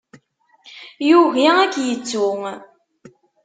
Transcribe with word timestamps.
Yugi 1.07 1.45
ad 1.63 1.69
k-yettu. 1.73 2.27